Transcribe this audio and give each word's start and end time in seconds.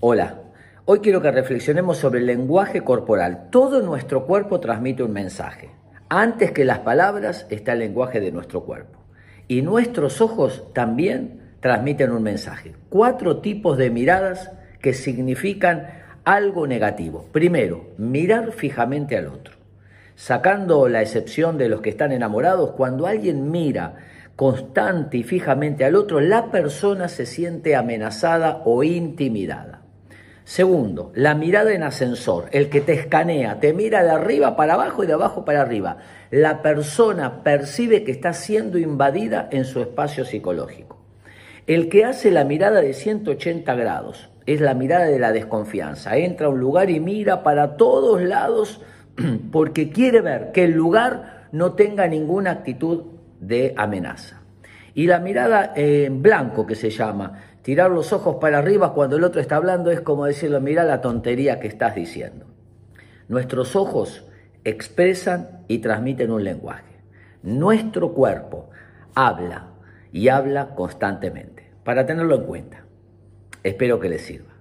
Hola, 0.00 0.42
hoy 0.84 1.00
quiero 1.00 1.20
que 1.20 1.32
reflexionemos 1.32 1.96
sobre 1.96 2.20
el 2.20 2.26
lenguaje 2.26 2.82
corporal. 2.82 3.48
Todo 3.50 3.82
nuestro 3.82 4.26
cuerpo 4.26 4.60
transmite 4.60 5.02
un 5.02 5.12
mensaje. 5.12 5.70
Antes 6.08 6.52
que 6.52 6.64
las 6.64 6.78
palabras 6.78 7.48
está 7.50 7.72
el 7.72 7.80
lenguaje 7.80 8.20
de 8.20 8.30
nuestro 8.30 8.62
cuerpo. 8.62 9.00
Y 9.48 9.62
nuestros 9.62 10.20
ojos 10.20 10.72
también 10.72 11.40
transmiten 11.58 12.12
un 12.12 12.22
mensaje. 12.22 12.76
Cuatro 12.88 13.38
tipos 13.38 13.76
de 13.76 13.90
miradas 13.90 14.52
que 14.80 14.92
significan 14.92 15.88
algo 16.24 16.68
negativo. 16.68 17.26
Primero, 17.32 17.88
mirar 17.98 18.52
fijamente 18.52 19.16
al 19.16 19.26
otro. 19.26 19.56
Sacando 20.14 20.88
la 20.88 21.02
excepción 21.02 21.58
de 21.58 21.68
los 21.68 21.80
que 21.80 21.90
están 21.90 22.12
enamorados, 22.12 22.70
cuando 22.76 23.08
alguien 23.08 23.50
mira 23.50 23.96
constante 24.36 25.16
y 25.16 25.24
fijamente 25.24 25.84
al 25.84 25.96
otro, 25.96 26.20
la 26.20 26.52
persona 26.52 27.08
se 27.08 27.26
siente 27.26 27.74
amenazada 27.74 28.62
o 28.64 28.84
intimidada. 28.84 29.87
Segundo, 30.48 31.12
la 31.14 31.34
mirada 31.34 31.74
en 31.74 31.82
ascensor, 31.82 32.46
el 32.52 32.70
que 32.70 32.80
te 32.80 32.94
escanea, 32.94 33.60
te 33.60 33.74
mira 33.74 34.02
de 34.02 34.12
arriba 34.12 34.56
para 34.56 34.72
abajo 34.74 35.04
y 35.04 35.06
de 35.06 35.12
abajo 35.12 35.44
para 35.44 35.60
arriba. 35.60 35.98
La 36.30 36.62
persona 36.62 37.42
percibe 37.42 38.02
que 38.02 38.12
está 38.12 38.32
siendo 38.32 38.78
invadida 38.78 39.50
en 39.52 39.66
su 39.66 39.78
espacio 39.82 40.24
psicológico. 40.24 41.04
El 41.66 41.90
que 41.90 42.06
hace 42.06 42.30
la 42.30 42.44
mirada 42.44 42.80
de 42.80 42.94
180 42.94 43.74
grados 43.74 44.30
es 44.46 44.62
la 44.62 44.72
mirada 44.72 45.04
de 45.04 45.18
la 45.18 45.32
desconfianza. 45.32 46.16
Entra 46.16 46.46
a 46.46 46.50
un 46.50 46.60
lugar 46.60 46.88
y 46.88 46.98
mira 46.98 47.42
para 47.42 47.76
todos 47.76 48.22
lados 48.22 48.80
porque 49.52 49.90
quiere 49.90 50.22
ver 50.22 50.52
que 50.52 50.64
el 50.64 50.72
lugar 50.72 51.48
no 51.52 51.74
tenga 51.74 52.06
ninguna 52.06 52.52
actitud 52.52 53.02
de 53.38 53.74
amenaza. 53.76 54.40
Y 54.98 55.06
la 55.06 55.20
mirada 55.20 55.74
en 55.76 56.22
blanco 56.22 56.66
que 56.66 56.74
se 56.74 56.90
llama, 56.90 57.38
tirar 57.62 57.88
los 57.88 58.12
ojos 58.12 58.38
para 58.40 58.58
arriba 58.58 58.94
cuando 58.94 59.14
el 59.14 59.22
otro 59.22 59.40
está 59.40 59.54
hablando 59.54 59.92
es 59.92 60.00
como 60.00 60.24
decirle, 60.24 60.58
mira 60.58 60.82
la 60.82 61.00
tontería 61.00 61.60
que 61.60 61.68
estás 61.68 61.94
diciendo. 61.94 62.46
Nuestros 63.28 63.76
ojos 63.76 64.26
expresan 64.64 65.62
y 65.68 65.78
transmiten 65.78 66.32
un 66.32 66.42
lenguaje. 66.42 66.98
Nuestro 67.44 68.12
cuerpo 68.12 68.70
habla 69.14 69.68
y 70.10 70.30
habla 70.30 70.74
constantemente, 70.74 71.70
para 71.84 72.04
tenerlo 72.04 72.34
en 72.34 72.42
cuenta. 72.42 72.84
Espero 73.62 74.00
que 74.00 74.08
les 74.08 74.22
sirva. 74.22 74.57